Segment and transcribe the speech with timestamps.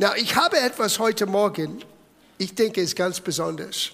[0.00, 1.82] Na, ich habe etwas heute Morgen,
[2.38, 3.90] ich denke, es ist ganz besonders.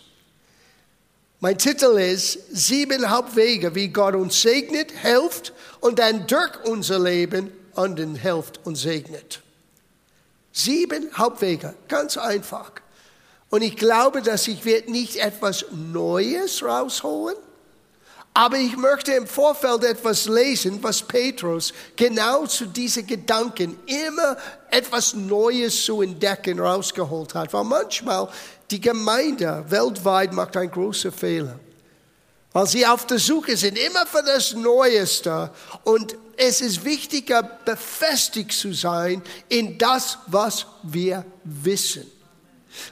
[1.40, 7.50] Mein Titel ist Sieben Hauptwege, wie Gott uns segnet, hilft und dann durch unser Leben
[7.74, 9.40] anderen hilft und segnet.
[10.52, 12.72] Sieben Hauptwege, ganz einfach.
[13.48, 17.36] Und ich glaube, dass ich wird nicht etwas Neues rausholen,
[18.36, 24.36] aber ich möchte im Vorfeld etwas lesen, was Petrus genau zu diesen Gedanken immer
[24.70, 27.52] etwas Neues zu entdecken rausgeholt hat.
[27.52, 28.28] Weil manchmal
[28.72, 31.60] die Gemeinde weltweit macht einen großen Fehler.
[32.52, 35.50] Weil sie auf der Suche sind, immer für das Neueste.
[35.84, 42.10] Und es ist wichtiger, befestigt zu sein in das, was wir wissen.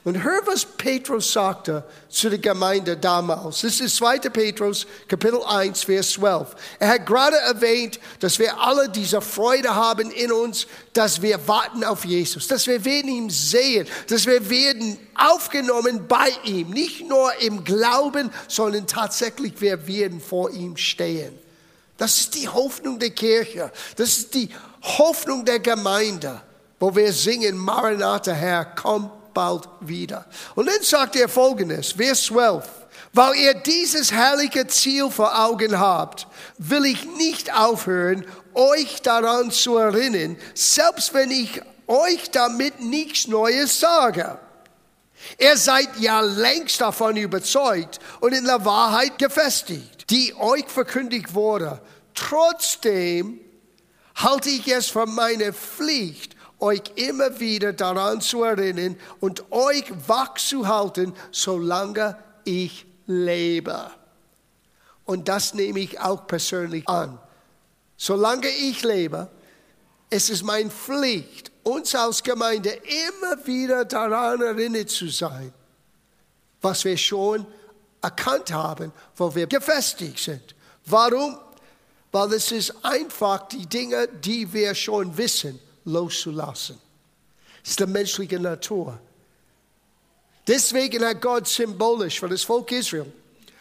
[0.04, 3.60] Und hör, was Petrus sagte zu der Gemeinde damals.
[3.62, 4.18] Das ist 2.
[4.18, 6.54] Petrus, Kapitel 1, Vers 12.
[6.78, 11.84] Er hat gerade erwähnt, dass wir alle diese Freude haben in uns, dass wir warten
[11.84, 17.32] auf Jesus, dass wir werden ihn sehen, dass wir werden aufgenommen bei ihm, nicht nur
[17.40, 21.38] im Glauben, sondern tatsächlich wir werden vor ihm stehen.
[21.96, 24.48] Das ist die Hoffnung der Kirche, das ist die
[24.82, 26.40] Hoffnung der Gemeinde,
[26.80, 30.26] wo wir singen, Maranatha, Herr, komm bald wieder.
[30.54, 32.68] Und dann sagt er folgendes, Vers 12.
[33.14, 39.76] Weil ihr dieses herrliche Ziel vor Augen habt, will ich nicht aufhören, euch daran zu
[39.76, 44.38] erinnern, selbst wenn ich euch damit nichts Neues sage.
[45.38, 51.80] Ihr seid ja längst davon überzeugt und in der Wahrheit gefestigt, die euch verkündigt wurde.
[52.14, 53.40] Trotzdem
[54.14, 60.34] halte ich es für meine Pflicht, euch immer wieder daran zu erinnern und euch wach
[60.36, 63.90] zu halten, solange ich lebe.
[65.04, 67.18] Und das nehme ich auch persönlich an.
[67.96, 69.28] Solange ich lebe,
[70.08, 72.70] es ist meine Pflicht, uns als Gemeinde
[73.10, 75.52] immer wieder daran erinnert zu sein,
[76.60, 77.44] was wir schon
[78.00, 80.54] erkannt haben, wo wir gefestigt sind.
[80.86, 81.38] Warum?
[82.12, 86.78] Weil es ist einfach die Dinge, die wir schon wissen loszulassen.
[87.62, 88.98] Das ist die menschliche Natur.
[90.46, 93.12] Deswegen hat Gott symbolisch für das Volk Israel,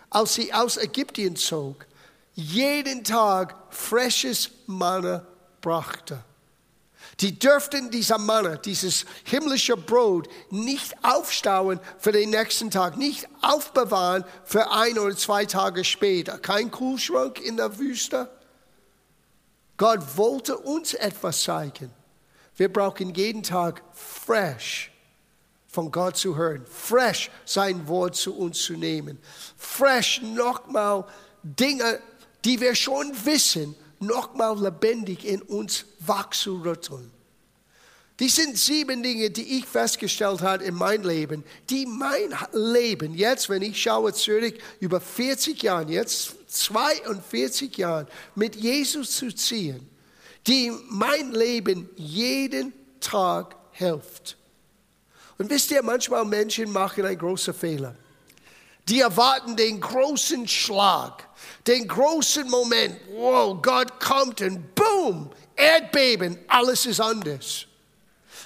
[0.10, 1.86] als sie aus Ägypten zog,
[2.34, 5.26] jeden Tag frisches Manna
[5.62, 6.24] brachte.
[7.20, 14.24] Die dürften dieser Manna, dieses himmlische Brot, nicht aufstauen für den nächsten Tag, nicht aufbewahren
[14.44, 16.40] für ein oder zwei Tage später.
[16.40, 18.30] Kein Kühlschrank in der Wüste.
[19.78, 21.92] Gott wollte uns etwas zeigen.
[22.62, 24.92] Wir brauchen jeden Tag fresh
[25.66, 29.18] von Gott zu hören, fresh sein Wort zu uns zu nehmen,
[29.58, 31.08] fresh nochmal
[31.42, 32.00] Dinge,
[32.46, 37.10] die wir schon wissen, nochmal lebendig in uns wachzurütteln.
[38.20, 43.50] Dies sind sieben Dinge, die ich festgestellt habe in meinem Leben, die mein Leben jetzt,
[43.50, 48.06] wenn ich schaue zurück, über 40 Jahre, jetzt 42 Jahre
[48.36, 49.90] mit Jesus zu ziehen,
[50.48, 54.38] die mein Leben jeden Tag hilft.
[55.38, 57.96] Und wisst ihr, manchmal Menschen machen einen großen Fehler.
[58.88, 61.28] Die erwarten den großen Schlag,
[61.66, 62.98] den großen Moment.
[63.12, 67.66] Wow, Gott kommt und boom, Erdbeben, alles ist anders.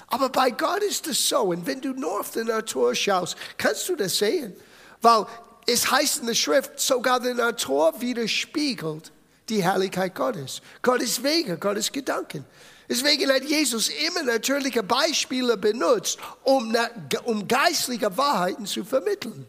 [0.08, 1.40] Aber bei Gott ist es so.
[1.40, 4.54] Und wenn du nur auf die Natur schaust, kannst du das sehen.
[5.00, 5.26] Weil
[5.66, 9.10] es heißt in der Schrift, sogar die Natur widerspiegelt
[9.48, 10.60] die Herrlichkeit Gottes.
[10.82, 12.44] Gottes Wege, Gottes Gedanken.
[12.88, 16.76] Deswegen hat Jesus immer natürliche Beispiele benutzt, um,
[17.24, 19.46] um geistliche Wahrheiten zu vermitteln.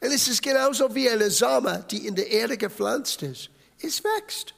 [0.00, 3.48] Und es ist genauso wie eine Same, die in der Erde gepflanzt ist.
[3.80, 4.54] Es wächst,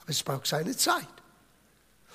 [0.00, 1.06] aber es braucht seine Zeit.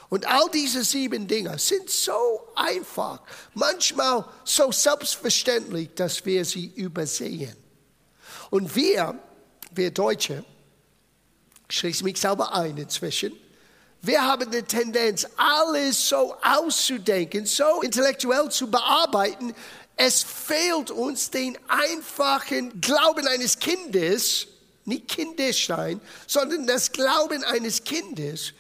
[0.10, 3.22] Und all diese sieben Dinge sind so einfach,
[3.54, 7.56] manchmal so selbstverständlich, dass wir sie übersehen.
[8.50, 9.20] Und wir,
[9.72, 10.44] wir Deutsche,
[11.70, 13.34] schließe mich selber ein inzwischen.
[14.02, 19.54] Wir haben die Tendenz, alles so auszudenken, so intellektuell zu bearbeiten.
[19.96, 24.48] Es fehlt uns den einfachen Glauben eines Kindes,
[24.84, 25.70] nicht kindisch
[26.28, 28.54] sondern das Glauben eines Kindes,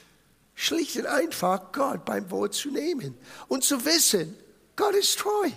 [0.56, 3.15] schlicht und einfach Gott beim Wort zu nehmen
[3.47, 4.35] und zu wissen,
[4.75, 5.51] Gott ist treu.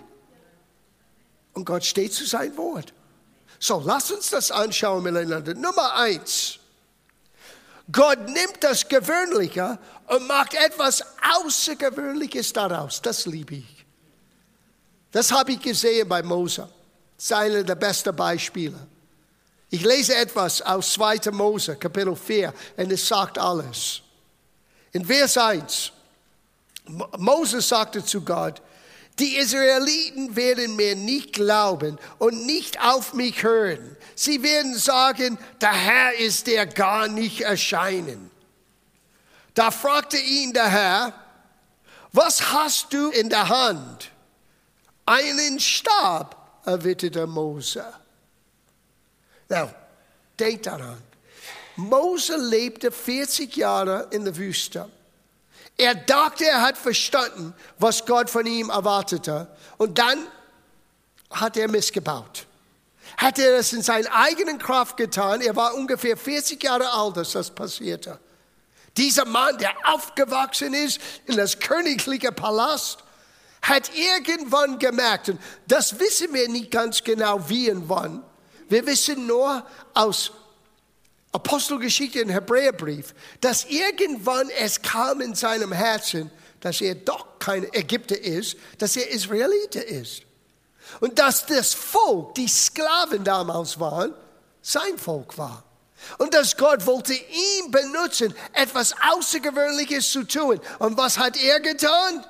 [1.54, 2.92] Und Gott steht zu seinem Wort.
[3.58, 5.54] So, lass uns das anschauen miteinander.
[5.54, 6.58] Nummer eins.
[7.90, 11.02] Gott nimmt das Gewöhnliche und macht etwas
[11.40, 13.00] Außergewöhnliches daraus.
[13.00, 13.86] Das liebe ich.
[15.10, 16.68] Das habe ich gesehen bei Mose.
[17.30, 18.78] Einer der besten Beispiele.
[19.70, 21.30] Ich lese etwas aus 2.
[21.32, 24.00] Mose, Kapitel 4, und es sagt alles.
[24.92, 25.92] In Vers 1,
[27.18, 28.62] Mose sagte zu Gott,
[29.18, 33.96] Die Israeliten werden mir nicht glauben und nicht auf mich hören.
[34.14, 38.30] Sie werden sagen, der Herr ist der gar nicht erscheinen.
[39.54, 41.12] Da fragte ihn der Herr,
[42.12, 44.10] was hast du in der Hand?
[45.04, 47.84] Einen Stab, erwiderte Mose.
[49.48, 49.70] Now,
[50.38, 51.02] denk daran.
[51.76, 54.88] Mose lebte 40 Jahre in der Wüste.
[55.78, 59.46] Er dachte, er hat verstanden, was Gott von ihm erwartete.
[59.78, 60.26] Und dann
[61.30, 62.46] hat er missgebaut.
[63.16, 65.40] Hat er das in seiner eigenen Kraft getan.
[65.40, 68.18] Er war ungefähr 40 Jahre alt, als das passierte.
[68.96, 72.98] Dieser Mann, der aufgewachsen ist in das königliche Palast,
[73.62, 78.24] hat irgendwann gemerkt, und das wissen wir nicht ganz genau, wie und wann.
[78.68, 79.64] Wir wissen nur
[79.94, 80.32] aus
[81.32, 86.30] Apostelgeschichte und Hebräerbrief, dass irgendwann es kam in seinem Herzen,
[86.60, 90.22] dass er doch kein Ägypter ist, dass er Israeliter ist.
[91.00, 94.14] Und dass das Volk, die Sklaven damals waren,
[94.62, 95.62] sein Volk war.
[96.16, 100.60] Und dass Gott wollte ihn benutzen, etwas Außergewöhnliches zu tun.
[100.78, 102.24] Und was hat er getan?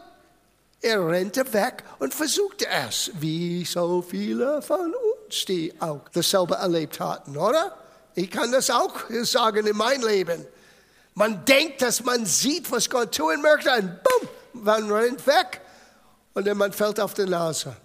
[0.80, 6.98] Er rennte weg und versuchte es, wie so viele von uns, die auch dasselbe erlebt
[7.00, 7.76] hatten, oder?
[8.18, 10.44] Ich kann das auch sagen in meinem Leben.
[11.14, 15.60] Man denkt, dass man sieht, was Gott tun möchte, und bumm, man rennt weg
[16.34, 17.76] und dann man fällt auf die Nase.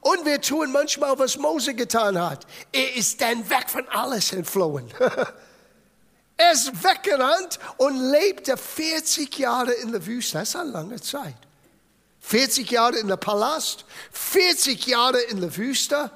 [0.00, 2.46] Und wir tun manchmal, was Mose getan hat.
[2.70, 4.92] Er ist dann weg von alles entflohen.
[6.36, 10.36] er ist weggerannt und lebte 40 Jahre in der Wüste.
[10.36, 11.36] Das ist eine lange Zeit.
[12.20, 16.10] 40 Jahre in der Palast, 40 Jahre in der Wüste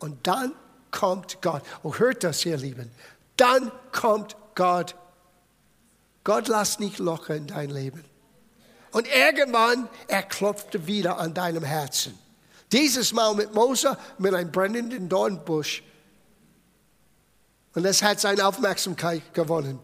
[0.00, 0.56] und dann
[0.90, 1.62] kommt Gott.
[1.82, 2.90] Oh, hört das, ihr Lieben.
[3.36, 4.94] Dann kommt Gott.
[6.24, 8.04] Gott lässt nicht locker in dein Leben.
[8.92, 12.18] Und irgendwann, er klopfte wieder an deinem Herzen.
[12.72, 15.82] Dieses Mal mit Mose, mit einem brennenden Dornbusch.
[17.74, 19.78] Und das hat seine Aufmerksamkeit gewonnen.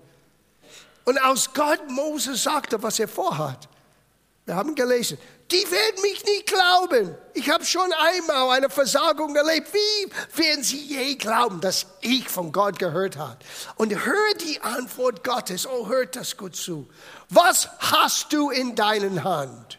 [1.05, 3.69] Und als Gott Mose sagte, was er vorhat,
[4.45, 5.19] wir haben gelesen,
[5.51, 7.15] die werden mich nicht glauben.
[7.35, 9.69] Ich habe schon einmal eine Versagung erlebt.
[9.73, 13.39] Wie werden sie je glauben, dass ich von Gott gehört habe?
[13.77, 15.67] Und hör die Antwort Gottes.
[15.67, 16.89] Oh, hört das gut zu.
[17.29, 19.79] Was hast du in deinen Hand?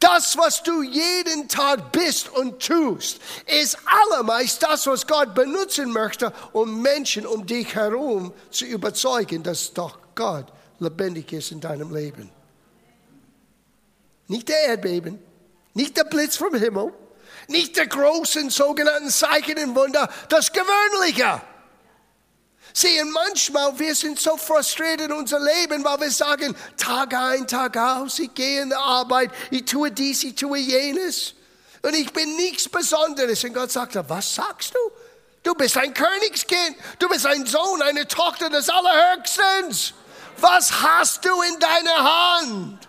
[0.00, 6.32] Das, was du jeden Tag bist und tust, ist allermeist das, was Gott benutzen möchte,
[6.52, 10.46] um Menschen um dich herum zu überzeugen, dass doch Gott
[10.78, 12.30] lebendig ist in deinem Leben.
[14.28, 15.18] Nicht der Erdbeben,
[15.74, 16.92] nicht der Blitz vom Himmel,
[17.48, 21.40] nicht der großen sogenannten Zeichen und Wunder, das Gewöhnliche.
[22.74, 27.76] Sehen, manchmal wir sind so frustriert in unser Leben, weil wir sagen, Tag ein, Tag
[27.76, 31.34] aus, ich gehe in die Arbeit, ich tue dies, ich tue jenes.
[31.82, 33.42] Und ich bin nichts Besonderes.
[33.44, 34.78] Und Gott sagt, was sagst du?
[35.42, 36.76] Du bist ein Königskind.
[36.98, 39.94] Du bist ein Sohn, eine Tochter des Allerhöchsten.
[40.38, 42.87] Was hast du in deiner Hand?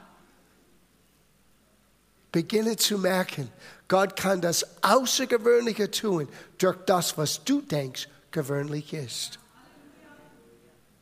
[2.32, 3.52] Beginne zu merken,
[3.88, 6.30] Gott kann das Außergewöhnliche tun
[6.60, 9.40] durch das, was du denkst, gewöhnlich ist.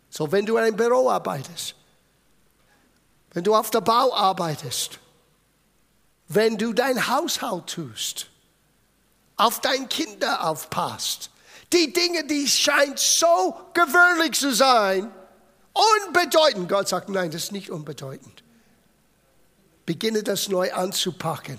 [0.10, 1.76] So, wenn du in einem Büro arbeitest,
[3.34, 5.00] wenn du auf der Bau arbeitest,
[6.30, 8.28] wenn du dein Haushalt tust,
[9.36, 11.30] auf deine Kinder aufpasst,
[11.74, 15.12] die Dinge, die scheinen so gewöhnlich zu sein,
[15.74, 16.70] unbedeutend.
[16.70, 18.44] Gott sagt, nein, das ist nicht unbedeutend.
[19.88, 21.58] Beginne das neu anzupacken.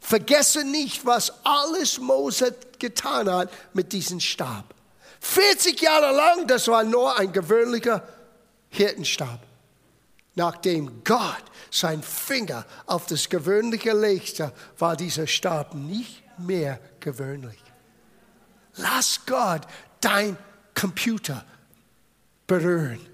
[0.00, 4.74] Vergesse nicht, was alles Mose getan hat mit diesem Stab.
[5.20, 8.06] 40 Jahre lang, das war nur ein gewöhnlicher
[8.68, 9.38] Hirtenstab.
[10.34, 17.62] Nachdem Gott sein Finger auf das Gewöhnliche legte, war dieser Stab nicht mehr gewöhnlich.
[18.74, 19.62] Lass Gott
[20.00, 20.36] dein
[20.74, 21.44] Computer
[22.48, 23.11] berühren.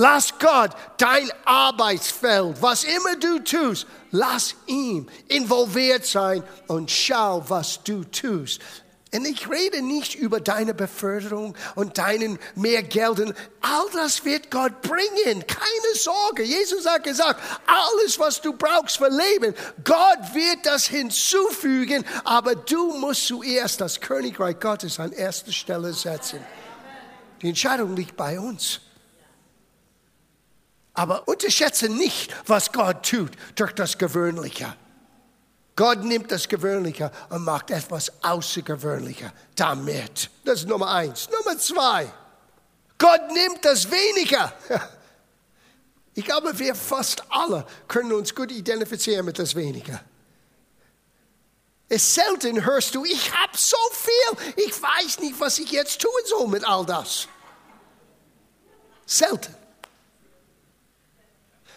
[0.00, 7.82] Lass Gott dein Arbeitsfeld, was immer du tust, lass ihm involviert sein und schau, was
[7.84, 8.62] du tust.
[9.12, 13.34] Und ich rede nicht über deine Beförderung und deinen mehr Geld.
[13.60, 15.44] All das wird Gott bringen.
[15.46, 16.44] Keine Sorge.
[16.44, 19.54] Jesus hat gesagt, alles, was du brauchst für Leben,
[19.84, 22.06] Gott wird das hinzufügen.
[22.24, 26.40] Aber du musst zuerst das Königreich Gottes an erster Stelle setzen.
[27.42, 28.80] Die Entscheidung liegt bei uns.
[30.94, 34.74] Aber unterschätze nicht, was Gott tut durch das Gewöhnliche.
[35.76, 40.30] Gott nimmt das Gewöhnliche und macht etwas Außergewöhnliches damit.
[40.44, 41.28] Das ist Nummer eins.
[41.30, 42.12] Nummer zwei.
[42.98, 44.52] Gott nimmt das Weniger.
[46.12, 50.02] Ich glaube, wir fast alle können uns gut identifizieren mit das Weniger.
[51.88, 56.10] Es selten hörst du, ich habe so viel, ich weiß nicht, was ich jetzt tun
[56.26, 57.26] soll mit all das.
[59.06, 59.54] Selten.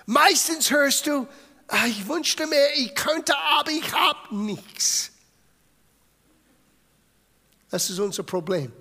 [0.06, 1.28] Meistens hörst du,
[1.68, 5.12] ah, ich wünschte mir, ich könnte, aber ich habe nichts.
[7.70, 8.72] Das ist unser Problem.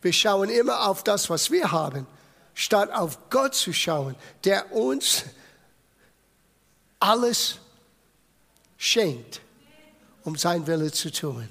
[0.00, 2.06] Wir schauen immer auf das, was wir haben,
[2.54, 5.24] statt auf Gott zu schauen, der uns
[6.98, 7.56] alles
[8.76, 9.40] schenkt
[10.24, 11.48] um sein Wille zu tun.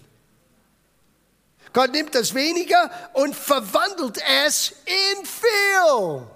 [1.74, 6.28] Gott nimmt das weniger und verwandelt es in viel.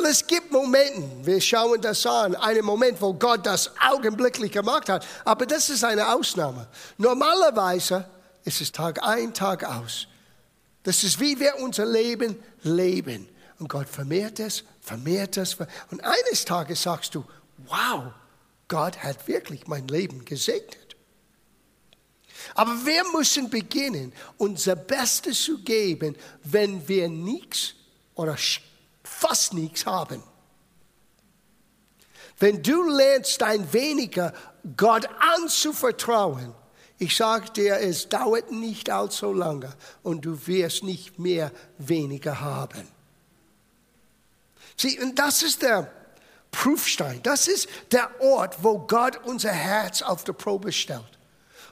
[0.00, 4.88] Na, es gibt Momente, wir schauen das an, einen Moment, wo Gott das augenblicklich gemacht
[4.88, 6.68] hat, aber das ist eine Ausnahme.
[6.98, 8.04] Normalerweise
[8.44, 10.06] ist es Tag ein, Tag aus.
[10.82, 13.28] Das ist wie wir unser Leben leben.
[13.58, 15.56] Und Gott vermehrt es, vermehrt es.
[15.90, 17.24] Und eines Tages sagst du,
[17.66, 18.12] wow,
[18.68, 20.96] Gott hat wirklich mein Leben gesegnet.
[22.54, 27.74] Aber wir müssen beginnen, unser Bestes zu geben, wenn wir nichts
[28.14, 28.36] oder
[29.22, 30.22] fast nichts haben.
[32.38, 34.32] Wenn du lernst, dein weniger
[34.76, 36.54] Gott anzuvertrauen,
[36.98, 42.88] ich sage dir, es dauert nicht allzu lange und du wirst nicht mehr weniger haben.
[44.76, 45.90] Sieh, und das ist der
[46.50, 47.20] Prüfstein.
[47.22, 51.18] Das ist der Ort, wo Gott unser Herz auf die Probe stellt.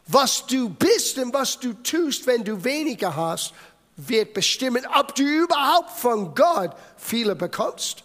[0.07, 3.55] Was du bist und was du tust, wenn du weniger hast,
[4.09, 8.05] wird bestimmen, ob du überhaupt von Gott viele bekommst.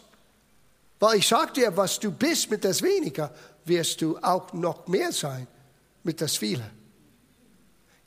[0.99, 3.33] Weil ich sage dir, was du bist mit das weniger,
[3.65, 5.47] wirst du auch noch mehr sein
[6.03, 6.69] mit das viele.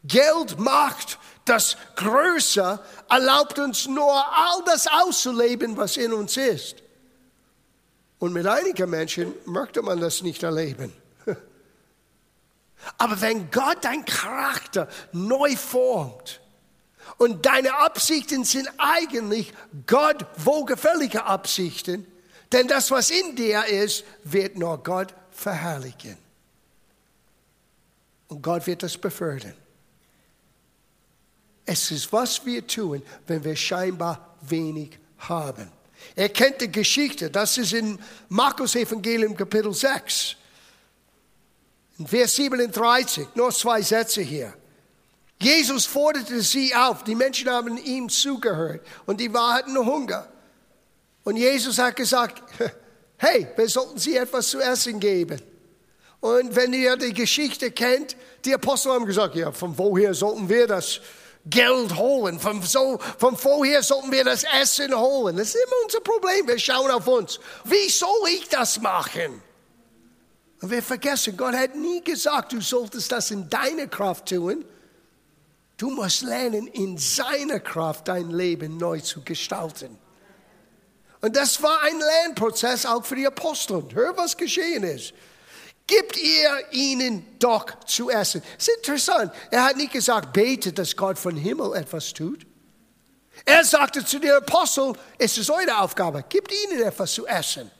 [0.04, 6.82] Geld, Macht, das Größe erlaubt uns nur all das auszuleben, was in uns ist.
[8.18, 10.92] Und mit einigen Menschen möchte man das nicht erleben.
[12.98, 16.40] Aber wenn Gott dein Charakter neu formt
[17.18, 19.52] und deine Absichten sind eigentlich
[19.86, 22.06] Gott wohlgefällige Absichten,
[22.52, 26.16] denn das, was in dir ist, wird nur Gott verherrlichen.
[28.28, 29.54] Und Gott wird das befördern.
[31.66, 35.70] Es ist, was wir tun, wenn wir scheinbar wenig haben.
[36.14, 37.98] Er kennt die Geschichte, das ist in
[38.28, 40.36] Markus Evangelium Kapitel 6.
[41.98, 44.54] In Vers 37, nur zwei Sätze hier.
[45.40, 50.26] Jesus forderte sie auf, die Menschen haben ihm zugehört und die hatten Hunger.
[51.22, 52.42] Und Jesus hat gesagt,
[53.16, 55.40] hey, wir sollten sie etwas zu essen geben.
[56.20, 60.66] Und wenn ihr die Geschichte kennt, die Apostel haben gesagt, ja, von woher sollten wir
[60.66, 61.00] das
[61.46, 62.38] Geld holen.
[62.40, 65.36] Von, so, von vorher sollten wir das Essen holen.
[65.36, 66.46] Das ist immer unser Problem.
[66.46, 67.38] Wir schauen auf uns.
[67.64, 69.42] Wie soll ich das machen?
[70.60, 74.64] Und wir vergessen, Gott hat nie gesagt, du solltest das in deiner Kraft tun.
[75.78, 79.96] Du musst lernen, in seiner Kraft dein Leben neu zu gestalten.
[81.22, 83.82] Und das war ein Lernprozess auch für die Apostel.
[83.94, 85.14] Hör, was geschehen ist
[85.88, 88.42] gibt ihr ihnen doch zu essen.
[88.56, 89.32] Das ist interessant.
[89.50, 92.46] Er hat nicht gesagt, betet, dass Gott von Himmel etwas tut.
[93.44, 97.70] Er sagte zu den Aposteln, es ist eure Aufgabe, gibt ihnen etwas zu essen.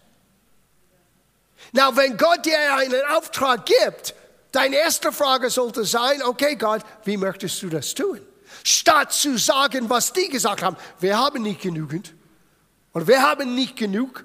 [1.73, 4.15] Na, wenn Gott dir einen Auftrag gibt,
[4.53, 8.21] deine erste Frage sollte sein, okay Gott, wie möchtest du das tun?
[8.65, 12.15] Statt zu sagen, was die gesagt haben, wir haben nicht genügend
[12.93, 14.25] oder wir haben nicht genug,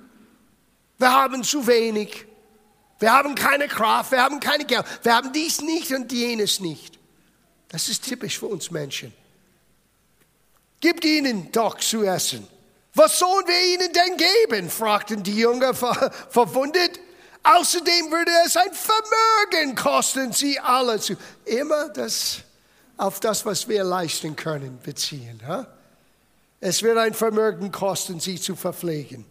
[0.98, 2.26] wir haben zu wenig.
[3.00, 6.98] Wir haben keine Kraft, wir haben keine Geld, wir haben dies nicht und jenes nicht.
[7.68, 9.14] Das ist typisch für uns Menschen.
[10.80, 12.48] Gebt ihnen doch zu essen.
[12.94, 14.70] Was sollen wir ihnen denn geben?
[14.70, 17.00] fragten die Jünger ver verwundert.
[17.44, 21.16] Außerdem würde es ein Vermögen kosten, sie alle zu.
[21.46, 22.40] Immer das
[22.98, 25.42] auf das, was wir leisten können, beziehen.
[25.46, 25.68] Ha?
[26.62, 29.26] Es wird ein Vermögen kosten, sie zu verpflegen.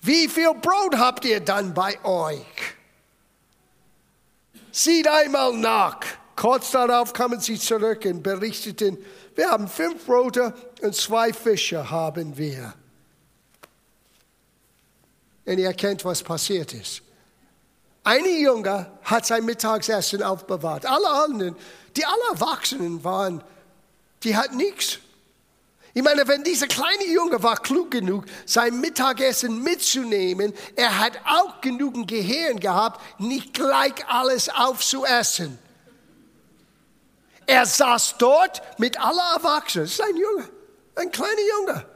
[0.00, 2.46] Wie viel Brot habt ihr dann bei euch?
[4.70, 5.98] Sieht einmal nach.
[6.36, 8.98] Kurz darauf kamen sie zurück und berichteten,
[9.34, 12.74] wir haben fünf Brote und zwei Fische haben wir.
[15.44, 17.02] Und ihr kennt, was passiert ist.
[18.04, 20.86] Eine Junge hat sein Mittagsessen aufbewahrt.
[20.86, 21.56] Alle anderen,
[21.96, 23.42] die alle Erwachsenen waren,
[24.22, 24.98] die hatten nichts.
[25.94, 31.60] Ich meine, wenn dieser kleine Junge war klug genug, sein Mittagessen mitzunehmen, er hat auch
[31.60, 35.58] genügend Gehirn gehabt, nicht gleich alles aufzuessen.
[37.46, 39.84] Er saß dort mit aller Erwachsenen.
[39.84, 40.48] Das ist ein Junge,
[40.94, 41.91] ein kleiner Junge.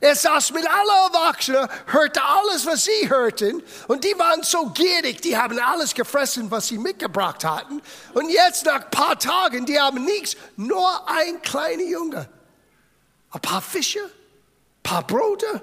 [0.00, 3.62] Er saß mit allen Erwachsenen, hörte alles, was sie hörten.
[3.88, 7.82] Und die waren so gierig, die haben alles gefressen, was sie mitgebracht hatten.
[8.14, 12.28] Und jetzt, nach ein paar Tagen, die haben nichts, nur ein kleiner Junge.
[13.30, 15.62] Ein paar Fische, ein paar Brote.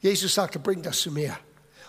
[0.00, 1.36] Jesus sagte, bring das zu mir.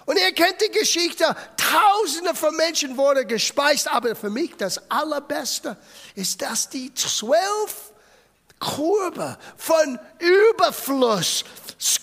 [0.05, 5.77] Und ihr kennt die Geschichte, tausende von Menschen wurden gespeist, aber für mich das Allerbeste
[6.15, 7.90] ist, dass die zwölf
[8.62, 11.44] Kurve von Überfluss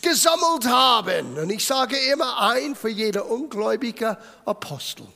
[0.02, 1.38] gesammelt haben.
[1.38, 5.06] Und ich sage immer ein für jede ungläubige Apostel.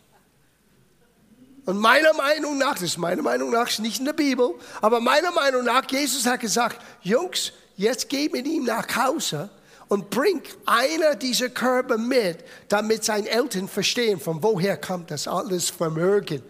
[1.65, 5.31] Und meiner Meinung nach, das ist meiner Meinung nach nicht in der Bibel, aber meiner
[5.31, 9.51] Meinung nach, Jesus hat gesagt, Jungs, jetzt geht mit ihm nach Hause
[9.89, 15.71] und bringt einer dieser Körbe mit, damit seine Eltern verstehen, von woher kommt das alles
[15.71, 16.43] Vermögen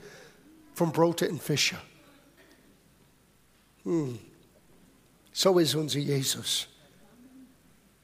[0.74, 1.76] von Brote und Fische.
[3.84, 4.18] Hm.
[5.32, 6.68] So ist unser Jesus.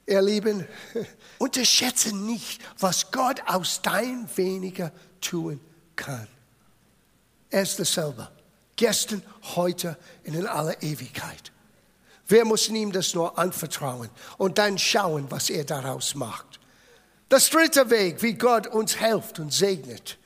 [0.05, 0.67] Ihr Lieben,
[1.37, 5.59] unterschätze nicht, was Gott aus dein weniger tun
[5.95, 6.27] kann.
[7.51, 8.29] Er ist dasselbe.
[8.75, 9.21] Gestern,
[9.55, 11.51] heute und in aller Ewigkeit.
[12.27, 16.59] Wir müssen ihm das nur anvertrauen und dann schauen, was er daraus macht.
[17.27, 20.17] Das dritte Weg, wie Gott uns hilft und segnet.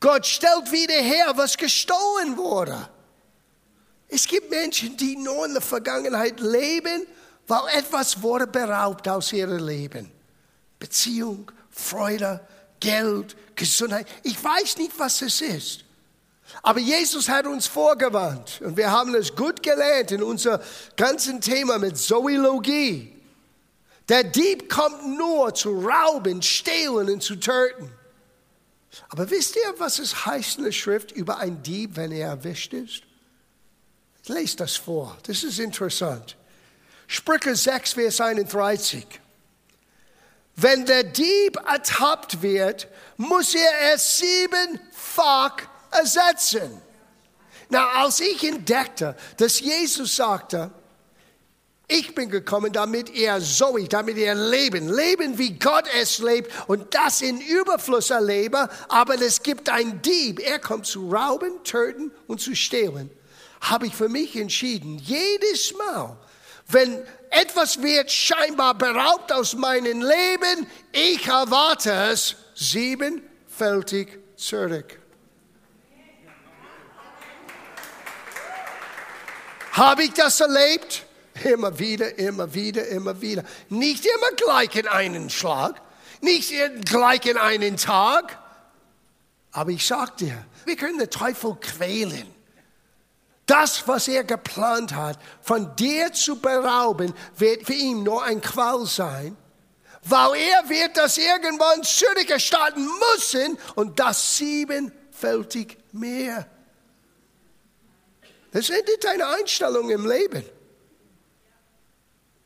[0.00, 2.88] Gott stellt wieder her, was gestohlen wurde.
[4.14, 7.06] Es gibt Menschen, die nur in der Vergangenheit leben,
[7.46, 10.12] weil etwas wurde beraubt aus ihrem Leben.
[10.78, 12.46] Beziehung, Freude,
[12.78, 14.06] Geld, Gesundheit.
[14.22, 15.84] Ich weiß nicht, was es ist.
[16.62, 20.60] Aber Jesus hat uns vorgewarnt und wir haben es gut gelernt in unser
[20.94, 23.16] ganzen Thema mit Zoologie.
[24.10, 27.90] Der Dieb kommt nur zu rauben, stehlen und zu töten.
[29.08, 32.74] Aber wisst ihr, was es heißt in der Schrift über einen Dieb, wenn er erwischt
[32.74, 33.04] ist?
[34.26, 36.36] Lest das vor, das ist interessant.
[37.08, 39.04] Sprüche 6, Vers 31.
[40.54, 42.86] Wenn der Dieb ertappt wird,
[43.16, 45.56] muss er es siebenfach
[45.90, 46.80] ersetzen.
[47.68, 50.70] Na, als ich entdeckte, dass Jesus sagte,
[51.88, 56.94] ich bin gekommen, damit er Zoe, damit er leben, leben wie Gott es lebt und
[56.94, 62.40] das in Überfluss erlebe, aber es gibt einen Dieb, er kommt zu rauben, töten und
[62.40, 63.10] zu stehlen
[63.62, 66.16] habe ich für mich entschieden, jedes Mal,
[66.68, 74.98] wenn etwas wird scheinbar beraubt aus meinem Leben, ich erwarte es siebenfältig zurück.
[79.72, 81.06] Habe ich das erlebt?
[81.44, 83.42] Immer wieder, immer wieder, immer wieder.
[83.70, 85.80] Nicht immer gleich in einen Schlag,
[86.20, 86.52] nicht
[86.84, 88.38] gleich in einen Tag.
[89.52, 92.41] Aber ich sag dir, wir können den Teufel quälen.
[93.46, 98.86] Das, was er geplant hat, von dir zu berauben, wird für ihn nur ein Qual
[98.86, 99.36] sein,
[100.04, 106.46] weil er wird das irgendwann zurückerstatten müssen und das siebenfältig mehr.
[108.52, 110.44] Das endet deine Einstellung im Leben.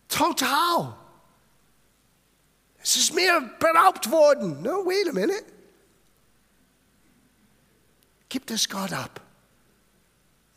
[0.09, 0.96] Total.
[2.82, 4.62] Es ist mir beraubt worden.
[4.62, 5.44] No, wait a minute.
[8.28, 9.25] Gib das Gott ab.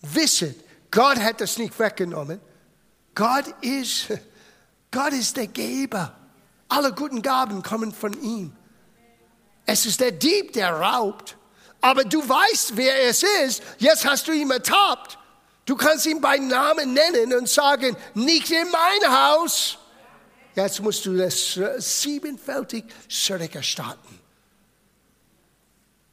[0.02, 0.56] Wisset,
[0.92, 2.40] Gott hat das nicht weggenommen.
[3.16, 4.08] Gott ist,
[4.92, 6.16] Gott ist der Geber.
[6.68, 8.56] Alle guten Gaben kommen von ihm.
[9.66, 11.36] Es ist der Dieb, der raubt.
[11.82, 13.64] Aber du weißt, wer es ist.
[13.78, 15.18] Jetzt hast du ihn ertappt.
[15.66, 19.78] Du kannst ihn bei Namen nennen und sagen, nicht in mein Haus.
[20.56, 24.20] Jetzt musst du das siebenfältig zurückerstatten.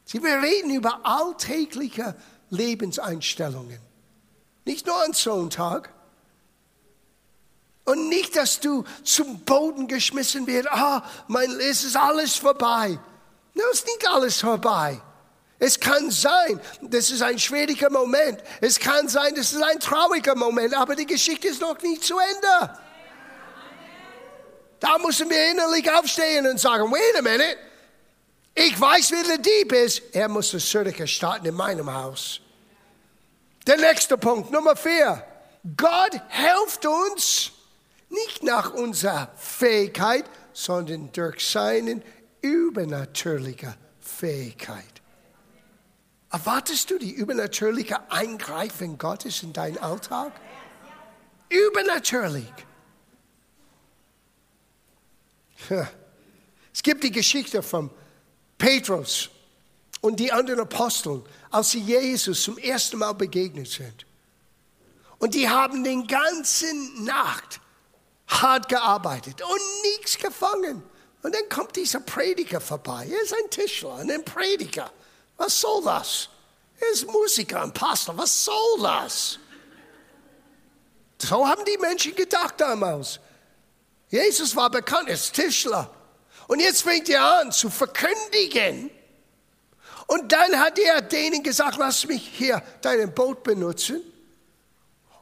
[0.05, 2.15] Sie, wir reden über alltägliche
[2.51, 3.81] Lebenseinstellungen.
[4.65, 5.93] Nicht nur an Sonntag.
[7.85, 10.69] Und nicht, dass du zum Boden geschmissen wirst.
[10.71, 12.99] Ah, mein, es ist alles vorbei.
[13.55, 15.01] Es ist nicht alles vorbei.
[15.59, 18.43] Es kann sein, das ist ein schwieriger Moment.
[18.61, 22.19] Es kann sein, das ist ein trauriger Moment, aber die Geschichte ist noch nicht zu
[22.19, 22.79] Ende.
[24.81, 27.57] Da müssen wir innerlich aufstehen und sagen, wait a minute,
[28.57, 30.03] ich weiß, wie der Dieb ist.
[30.13, 32.41] Er muss es zurückerstatten in meinem Haus.
[33.67, 35.23] Der nächste Punkt, Nummer vier.
[35.77, 37.53] Gott hilft uns
[38.09, 42.01] nicht nach unserer Fähigkeit, sondern durch seine
[42.41, 44.85] übernatürliche Fähigkeit.
[46.31, 50.33] Erwartest du die übernatürliche Eingreifen Gottes in deinen Alltag?
[51.49, 52.53] Übernatürlich.
[56.73, 57.91] Es gibt die Geschichte von
[58.59, 59.31] Petrus
[60.01, 64.07] und die anderen Aposteln, als sie Jesus zum ersten Mal begegnet sind.
[65.19, 67.61] Und die haben den ganzen Nacht
[68.29, 70.83] hart gearbeitet und nichts gefangen.
[71.23, 73.09] Und dann kommt dieser Prediger vorbei.
[73.11, 74.91] Er ist ein Tischler, ein Prediger.
[75.37, 76.29] Was soll das?
[76.79, 78.17] Er ist Musiker, ein Pastor.
[78.17, 79.39] Was soll das?
[81.19, 83.19] So haben die Menschen gedacht damals.
[84.09, 85.91] Jesus war bekannt als Tischler.
[86.49, 88.91] Und jetzt fängt er an zu verkündigen.
[90.07, 94.01] Und dann hat er denen gesagt, lass mich hier dein Boot benutzen.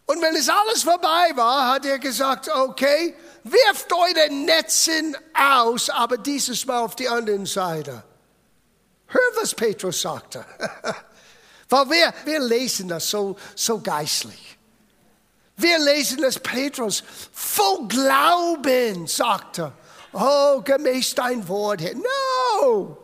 [0.06, 6.18] Und wenn es alles vorbei war, hat er gesagt, okay, wirft eure Netzen aus, aber
[6.18, 8.04] dieses Mal auf die andere Seite.
[9.06, 10.44] Hör, was Petrus sagte.
[11.70, 14.58] Weil wir, wir lesen das so, so geistlich.
[15.56, 19.72] Wir lesen das Petrus voll Glauben, sagte.
[20.14, 21.82] Oh, gemäß dein Wort.
[21.82, 22.96] No!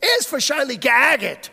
[0.00, 1.50] Er ist wahrscheinlich geärgert.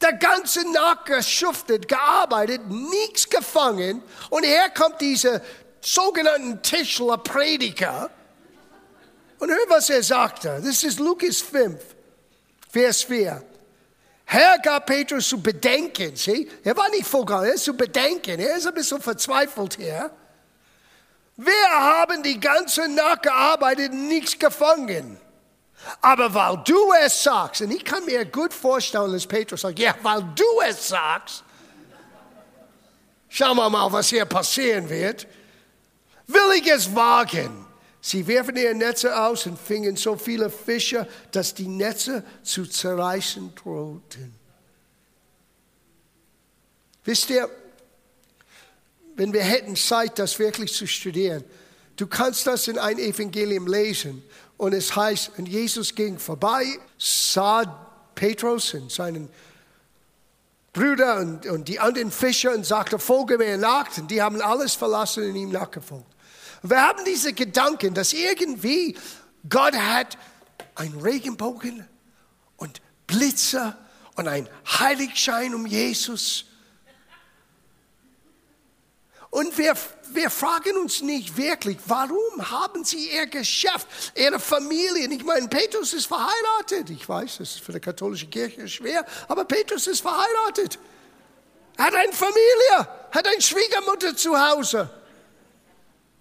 [0.00, 4.02] Der ganze Nacht geschuftet, gearbeitet, nichts gefangen.
[4.30, 5.42] Und her kommt dieser
[5.80, 8.10] sogenannten Tischler Prediger.
[9.38, 10.60] Und hör, was er sagte.
[10.64, 11.80] Das ist Lukas 5,
[12.70, 13.42] Vers 4.
[14.24, 18.58] Herr gab Petrus zu bedenken, sieh, er war nicht vollkommen, er ist zu bedenken, er
[18.58, 20.08] ist ein bisschen verzweifelt hier.
[21.42, 25.18] Wir haben die ganze Nacht gearbeitet, nichts gefangen.
[26.02, 29.94] Aber weil du es sagst, und ich kann mir gut vorstellen, dass Petrus sagt, ja,
[30.02, 31.42] weil du es sagst,
[33.30, 35.26] schauen wir mal, was hier passieren wird,
[36.26, 37.64] will ich es wagen.
[38.02, 43.54] Sie werfen ihre Netze aus und fingen so viele Fische, dass die Netze zu zerreißen
[43.54, 44.34] drohten.
[47.02, 47.48] Wisst ihr,
[49.20, 51.44] wenn wir hätten Zeit, das wirklich zu studieren,
[51.96, 54.22] du kannst das in ein Evangelium lesen
[54.56, 56.64] und es heißt, und Jesus ging vorbei,
[56.96, 57.64] sah
[58.14, 59.28] Petrus und seinen
[60.72, 63.94] Brüder und, und die anderen Fischer und sagte, folge mir nach.
[63.98, 66.06] Und die haben alles verlassen und ihm nachgefolgt.
[66.62, 68.96] Wir haben diese Gedanken, dass irgendwie
[69.50, 70.16] Gott hat
[70.76, 71.86] einen Regenbogen
[72.56, 73.76] und Blitze
[74.14, 76.46] und ein Heiligschein um Jesus.
[79.30, 79.74] Und wir,
[80.12, 85.08] wir fragen uns nicht wirklich, warum haben sie ihr Geschäft, ihre Familie?
[85.08, 86.90] Ich meine, Petrus ist verheiratet.
[86.90, 90.78] Ich weiß, das ist für die katholische Kirche schwer, aber Petrus ist verheiratet.
[91.78, 94.90] Hat eine Familie, hat eine Schwiegermutter zu Hause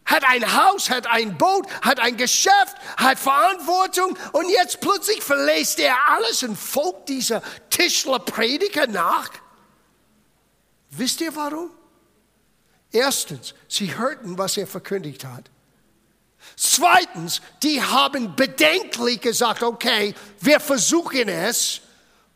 [0.10, 5.80] hat ein Haus, hat ein Boot, hat ein Geschäft, hat Verantwortung und jetzt plötzlich verlässt
[5.80, 9.30] er alles und folgt dieser Tischlerprediger nach.
[10.90, 11.70] Wisst ihr warum?
[12.92, 15.50] Erstens, sie hörten, was er verkündigt hat.
[16.56, 21.82] Zweitens, die haben bedenklich gesagt, okay, wir versuchen es.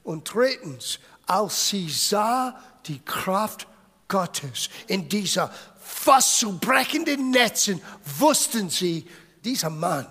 [0.04, 3.68] Und drittens, als sie sah die Kraft
[4.08, 7.82] Gottes in dieser fast zu brechenden Netzen,
[8.20, 9.08] wussten sie,
[9.44, 10.06] dieser Mann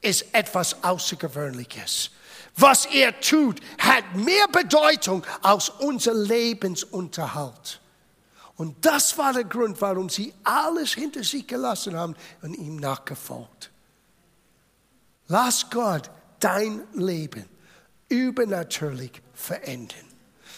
[0.00, 2.10] ist etwas Außergewöhnliches.
[2.56, 7.80] Was er tut, hat mehr Bedeutung als unser Lebensunterhalt.
[8.58, 13.70] Und das war der Grund, warum sie alles hinter sich gelassen haben und ihm nachgefolgt.
[15.28, 17.48] Lass Gott dein Leben
[18.08, 20.04] übernatürlich verändern.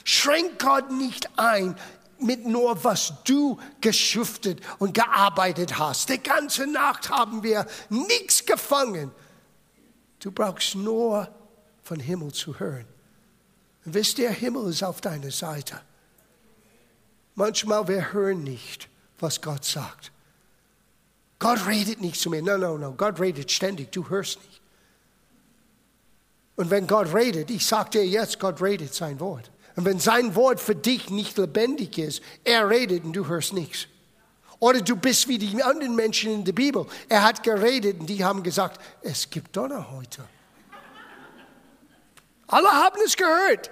[0.05, 1.77] Schränk Gott nicht ein
[2.19, 6.09] mit nur, was du geschuftet und gearbeitet hast.
[6.09, 9.11] Die ganze Nacht haben wir nichts gefangen.
[10.21, 11.29] Du brauchst nur
[11.83, 12.87] von Himmel zu hören.
[13.85, 15.81] Und wisst ihr, Himmel ist auf deiner Seite.
[17.35, 18.89] Manchmal wir hören nicht,
[19.19, 20.13] was Gott sagt.
[21.39, 22.43] Gott redet nicht zu mir.
[22.43, 22.93] No, no, no.
[22.93, 23.91] Gott redet ständig.
[23.93, 24.61] Du hörst nicht.
[26.57, 29.51] Und wenn Gott redet, ich sage dir jetzt, Gott redet sein Wort.
[29.77, 33.87] Und wenn sein Wort für dich nicht lebendig ist, er redet und du hörst nichts.
[34.59, 36.85] Oder du bist wie die anderen Menschen in der Bibel.
[37.09, 40.23] Er hat geredet und die haben gesagt, es gibt Donner heute.
[42.47, 43.71] Alle haben es gehört.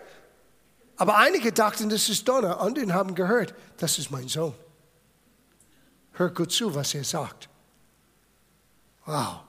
[0.98, 2.61] Aber einige dachten, das ist Donner.
[2.61, 4.54] Andere haben gehört, das ist mein Sohn.
[6.12, 7.48] Hör gut zu, was er sagt.
[9.06, 9.40] Wow.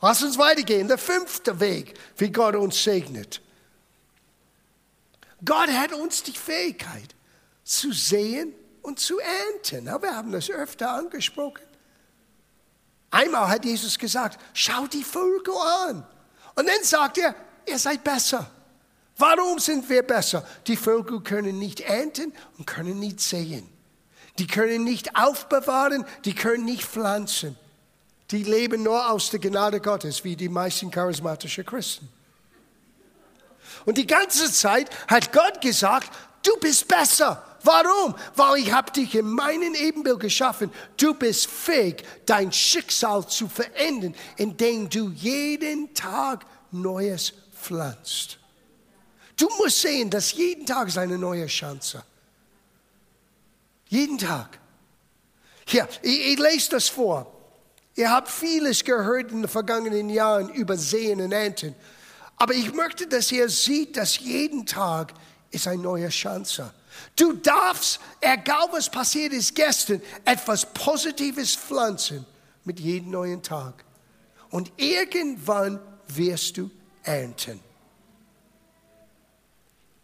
[0.00, 0.88] Lass uns weitergehen.
[0.88, 3.42] Der fünfte Weg, wie Gott uns segnet.
[5.44, 7.14] Gott hat uns die Fähigkeit
[7.64, 9.84] zu sehen und zu ernten.
[9.84, 11.66] wir haben das öfter angesprochen.
[13.10, 16.06] Einmal hat Jesus gesagt, schaut die Vögel an.
[16.54, 17.34] Und dann sagt er,
[17.66, 18.50] ihr seid besser.
[19.18, 20.46] Warum sind wir besser?
[20.68, 23.68] Die Vögel können nicht ernten und können nicht sehen.
[24.38, 27.56] Die können nicht aufbewahren, die können nicht pflanzen.
[28.30, 32.08] Die leben nur aus der Gnade Gottes, wie die meisten charismatischen Christen.
[33.84, 36.10] Und die ganze Zeit hat Gott gesagt,
[36.44, 37.42] du bist besser.
[37.64, 38.14] Warum?
[38.36, 40.70] Weil ich habe dich in meinem Ebenbild geschaffen.
[40.96, 48.38] Du bist fähig, dein Schicksal zu verändern, indem du jeden Tag Neues pflanzt.
[49.38, 52.02] Du musst sehen, dass jeden Tag ist eine neue Chance.
[53.88, 54.58] Jeden Tag.
[55.64, 57.32] Hier, ich, ich lese das vor.
[57.94, 61.74] Ihr habt vieles gehört in den vergangenen Jahren über Sehen und Ernten.
[62.36, 65.14] Aber ich möchte, dass ihr seht, dass jeden Tag
[65.50, 66.72] ist eine neue Chance.
[67.14, 72.26] Du darfst, egal was passiert ist gestern, etwas Positives pflanzen
[72.64, 73.84] mit jedem neuen Tag.
[74.50, 76.70] Und irgendwann wirst du
[77.04, 77.67] ernten.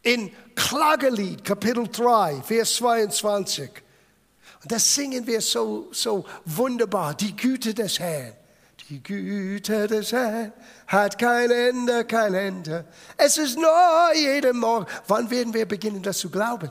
[0.04, 3.70] In Klagelied, Kapitel 3, Vers 22.
[4.62, 8.34] Und das singen wir so, so wunderbar, die Güte des Herrn.
[8.88, 10.52] Die Güte des Herrn
[10.86, 12.84] hat kein Ende, kein Ende.
[13.16, 14.86] Es ist neu jeden Morgen.
[15.08, 16.70] Wann werden wir beginnen, das zu glauben?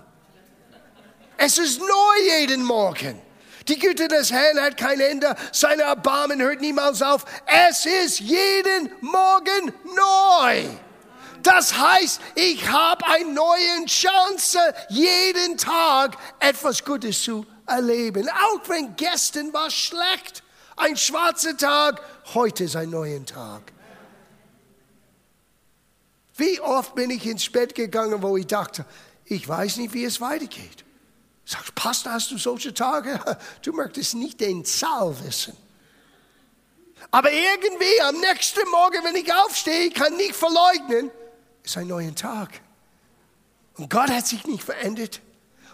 [1.38, 3.20] Es ist neu jeden Morgen.
[3.68, 7.26] Die Güte des Herrn hat kein Ende, seine Erbarmen hört niemals auf.
[7.70, 10.66] Es ist jeden Morgen neu.
[11.44, 18.30] Das heißt, ich habe eine neue Chance, jeden Tag etwas Gutes zu erleben.
[18.30, 20.42] Auch wenn gestern war schlecht,
[20.78, 22.02] ein schwarzer Tag,
[22.34, 23.74] heute ist ein neuer Tag.
[26.36, 28.86] Wie oft bin ich ins Bett gegangen, wo ich dachte,
[29.26, 30.86] ich weiß nicht, wie es weitergeht.
[31.46, 33.20] Sagst, Pastor, hast du solche Tage?
[33.62, 35.56] Du möchtest nicht den Zahl wissen.
[37.12, 41.12] Aber irgendwie am nächsten Morgen, wenn ich aufstehe, kann nicht verleugnen,
[41.64, 42.62] ist ein neuer Tag.
[43.78, 45.22] Und Gott hat sich nicht verändert.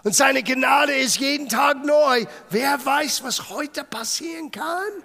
[0.03, 2.25] Und seine Gnade ist jeden Tag neu.
[2.49, 5.03] Wer weiß, was heute passieren kann?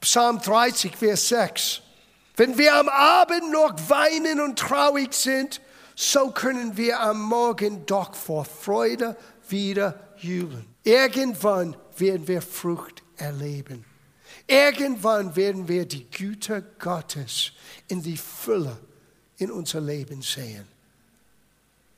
[0.00, 1.82] Psalm 30, Vers 6.
[2.36, 5.60] Wenn wir am Abend noch weinen und traurig sind,
[5.94, 9.16] so können wir am Morgen doch vor Freude
[9.48, 10.66] wieder jubeln.
[10.84, 13.84] Irgendwann werden wir Frucht erleben.
[14.46, 17.52] Irgendwann werden wir die Güte Gottes
[17.88, 18.78] in die Fülle
[19.38, 20.66] in unser Leben sehen.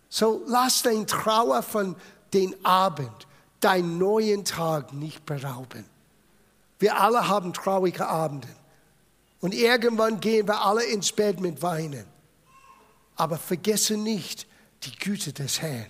[0.09, 1.97] So lass den Trauer von
[2.33, 3.27] den Abend,
[3.61, 5.85] deinen neuen Tag nicht berauben.
[6.79, 8.49] Wir alle haben traurige Abende.
[9.41, 12.07] Und irgendwann gehen wir alle ins Bett mit Weinen.
[13.17, 14.47] Aber vergesse nicht,
[14.85, 15.87] die Güte des Herrn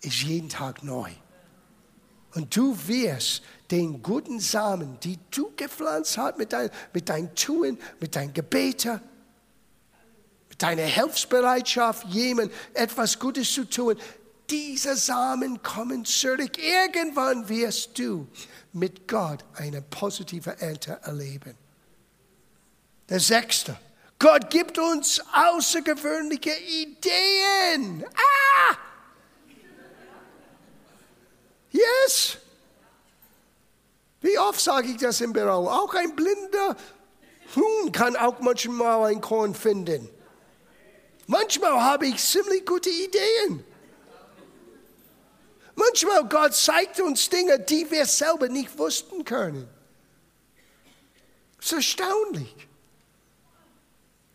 [0.00, 1.10] ist jeden Tag neu.
[2.36, 7.78] Und du wirst den guten Samen, die du gepflanzt hast mit, dein, mit deinem Tun,
[7.98, 9.00] mit deinen Gebeten,
[10.50, 13.96] mit deiner Hilfsbereitschaft, jemand etwas Gutes zu tun,
[14.50, 16.58] diese Samen kommen zurück.
[16.58, 18.28] Irgendwann wirst du
[18.74, 21.54] mit Gott eine positive Ernte erleben.
[23.08, 23.78] Der sechste.
[24.18, 28.04] Gott gibt uns außergewöhnliche Ideen.
[28.14, 28.76] Ah!
[31.76, 32.38] Yes.
[34.20, 35.68] Wie oft sage ich das im Büro?
[35.68, 36.76] Auch ein blinder
[37.54, 40.08] Huhn kann auch manchmal ein Korn finden.
[41.26, 43.64] Manchmal habe ich ziemlich gute Ideen.
[45.74, 49.68] Manchmal Gott zeigt uns Dinge, die wir selber nicht wussten können.
[51.60, 52.54] Es ist erstaunlich.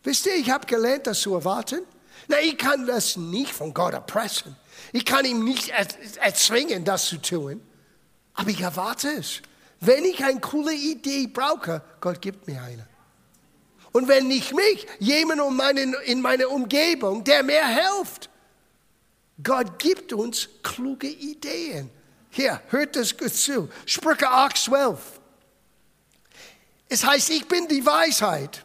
[0.04, 1.86] Wisst ihr, ich habe gelernt, das zu erwarten.
[2.32, 4.56] Na, ich kann das nicht von Gott erpressen.
[4.92, 7.60] Ich kann ihm nicht erzwingen, das zu tun.
[8.32, 9.42] Aber ich erwarte es.
[9.80, 12.88] Wenn ich eine coole Idee brauche, Gott gibt mir eine.
[13.92, 15.42] Und wenn nicht mich, jemand
[16.06, 18.30] in meiner Umgebung, der mir hilft.
[19.42, 21.90] Gott gibt uns kluge Ideen.
[22.30, 23.68] Hier, hört das gut zu.
[23.84, 25.20] Sprüche 8, 12.
[26.88, 28.64] Es heißt, ich bin die Weisheit.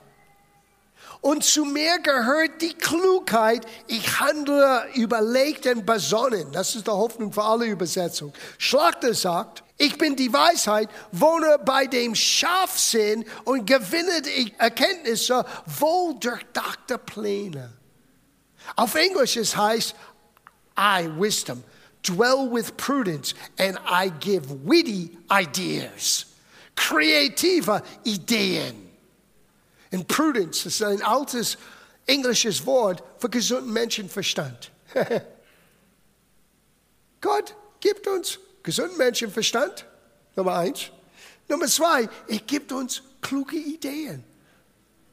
[1.21, 3.65] Und zu mir gehört die Klugheit.
[3.87, 6.51] Ich handle überlegt und besonnen.
[6.51, 8.33] Das ist die Hoffnung für alle Übersetzungen.
[8.57, 16.15] Schlachter sagt, ich bin die Weisheit, wohne bei dem Scharfsinn und gewinne die Erkenntnisse wohl
[16.19, 17.73] durchdachte Pläne.
[18.75, 19.95] Auf Englisch es heißt,
[20.77, 21.63] I, wisdom,
[22.03, 26.25] dwell with prudence and I give witty ideas.
[26.75, 28.86] Kreative Ideen.
[29.91, 31.57] Und Prudence ist ein altes
[32.05, 34.71] englisches Wort für gesunden Menschenverstand.
[37.21, 39.85] Gott gibt uns gesunden Menschenverstand,
[40.35, 40.91] Nummer eins.
[41.49, 44.23] Nummer zwei, er gibt uns kluge Ideen.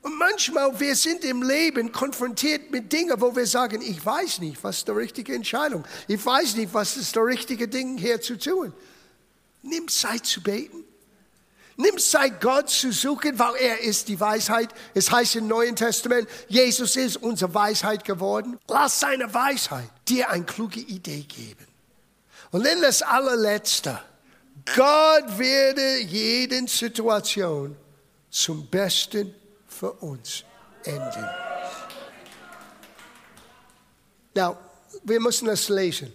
[0.03, 4.63] Und manchmal, wir sind im Leben konfrontiert mit Dingen, wo wir sagen, ich weiß nicht,
[4.63, 5.85] was ist die richtige Entscheidung.
[6.09, 8.75] Ich weiß nicht, was ist das richtige Ding hier zu tun.
[9.63, 10.85] Nimm Zeit zu beten.
[11.77, 14.69] Nimm Zeit, Gott zu suchen, weil er ist die Weisheit.
[14.95, 18.59] Es heißt im Neuen Testament, Jesus ist unsere Weisheit geworden.
[18.69, 21.67] Lass seine Weisheit dir eine kluge Idee geben.
[22.53, 24.01] Und dann das allerletzte.
[24.77, 27.77] Gott werde jeden Situation
[28.31, 29.35] zum Besten
[29.67, 30.45] für uns
[30.85, 31.29] enden.
[34.35, 34.57] Now,
[35.03, 36.13] wir müssen das lesen,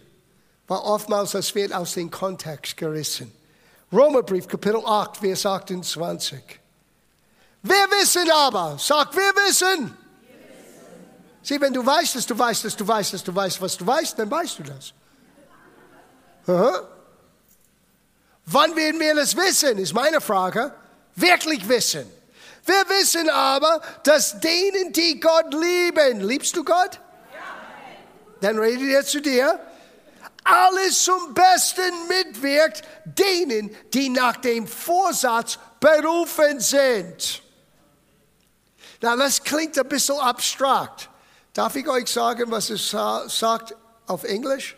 [0.67, 3.31] weil oftmals das wird aus dem Kontext gerissen.
[3.91, 6.59] Romerbrief, Kapitel 8, Vers 28.
[7.63, 9.97] Wir wissen aber, sag, wir wissen.
[11.41, 13.87] Sieh, wenn du weißt, dass du weißt, dass du weißt, dass du weißt, was du
[13.87, 14.93] weißt, dann weißt du das.
[16.47, 16.87] Aha.
[18.45, 20.73] Wann werden wir das wissen, ist meine Frage.
[21.15, 22.09] Wirklich wissen.
[22.65, 26.99] Wir wissen aber, dass denen, die Gott lieben, liebst du Gott?
[27.33, 27.39] Ja.
[28.41, 29.59] Dann redet er zu dir
[30.49, 37.41] alles zum Besten mitwirkt, denen, die nach dem Vorsatz berufen sind.
[39.01, 41.09] Na, das klingt ein bisschen abstrakt.
[41.53, 43.75] Darf ich euch sagen, was es sagt
[44.07, 44.75] auf Englisch?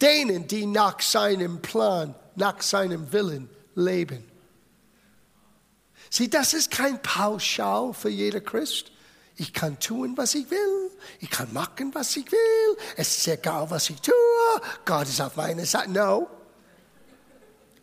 [0.00, 4.28] Denen, die nach seinem Plan, nach seinem Willen leben.
[6.10, 8.90] Sieh, das ist kein Pauschal für jeder Christ.
[9.36, 10.90] Ich kann tun, was ich will.
[11.20, 12.76] Ich kann machen, was ich will.
[12.96, 14.12] Es ist egal, was ich tue.
[14.84, 15.90] Gott ist auf meiner Seite.
[15.90, 16.28] No.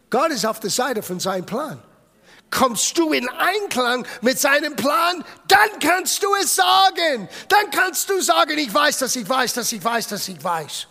[0.10, 1.82] Gott ist auf der Seite von seinem Plan.
[2.52, 7.30] Kommst du in Einklang mit seinem Plan, dann kannst du es sagen.
[7.48, 10.88] Dann kannst du sagen, ich weiß, dass ich weiß, dass ich weiß, dass ich weiß.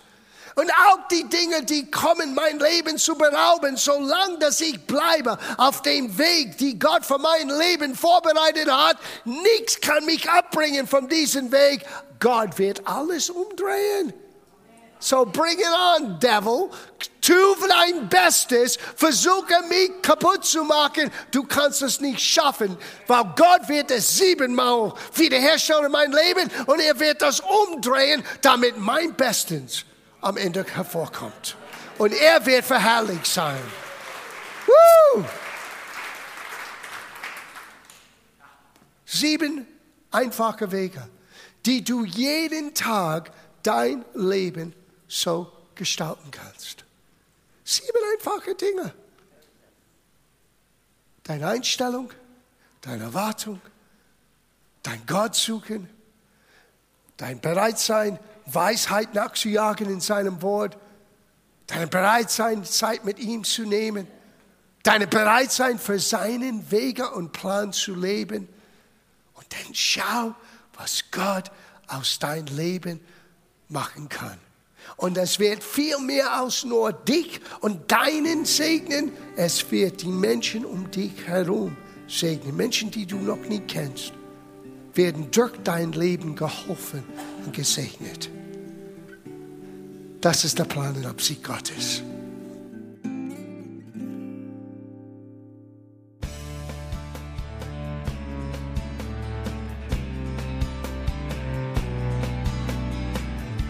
[0.59, 5.83] Und auch die Dinge, die kommen, mein Leben zu berauben, solange dass ich bleibe auf
[5.83, 11.53] dem Weg, die Gott für mein Leben vorbereitet hat, nichts kann mich abbringen von diesem
[11.53, 11.87] Weg.
[12.19, 14.13] Gott wird alles umdrehen.
[14.99, 15.67] So bring it
[15.97, 16.71] on, devil.
[17.21, 17.35] Tu
[17.69, 18.79] dein Bestes.
[18.97, 21.13] Versuche mich kaputt zu machen.
[21.31, 26.81] Du kannst es nicht schaffen, weil Gott wird es siebenmal wiederherstellen in mein Leben und
[26.81, 29.85] er wird das umdrehen, damit mein Bestens
[30.21, 31.57] am Ende hervorkommt.
[31.99, 33.61] Und er wird verherrlicht sein.
[34.67, 35.25] Woo!
[39.05, 39.67] Sieben
[40.11, 41.09] einfache Wege,
[41.67, 44.75] die du jeden Tag dein Leben
[45.09, 46.85] so gestalten kannst.
[47.65, 48.95] Sieben einfache Dinge.
[51.25, 52.11] Deine Einstellung,
[52.81, 53.61] deine Erwartung,
[54.83, 55.91] dein Gott suchen,
[57.17, 58.19] dein Bereitsein,
[58.55, 60.77] Weisheit nachzujagen in seinem Wort,
[61.67, 64.07] dein Bereitsein, Zeit mit ihm zu nehmen,
[64.83, 68.49] deine Bereitsein für seinen Wege und Plan zu leben.
[69.35, 70.35] Und dann schau,
[70.75, 71.51] was Gott
[71.87, 73.01] aus deinem Leben
[73.69, 74.39] machen kann.
[74.97, 79.13] Und es wird viel mehr als nur dich und deinen segnen.
[79.37, 81.77] Es wird die Menschen um dich herum
[82.09, 82.57] segnen.
[82.57, 84.13] Menschen, die du noch nie kennst,
[84.95, 87.05] werden durch dein Leben geholfen
[87.45, 88.31] und gesegnet.
[90.21, 92.03] Das ist der Plan und Absicht Gottes.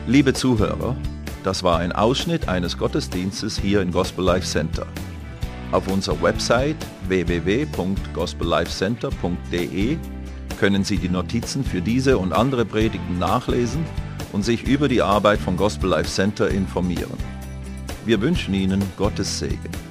[0.07, 0.97] Liebe Zuhörer,
[1.45, 4.87] das war ein Ausschnitt eines Gottesdienstes hier im Gospel Life Center.
[5.71, 9.99] Auf unserer Website www.gospellifecenter.de
[10.59, 13.85] können Sie die Notizen für diese und andere Predigten nachlesen
[14.33, 17.19] und sich über die Arbeit vom Gospel Life Center informieren.
[18.05, 19.88] Wir wünschen Ihnen Gottes Segen.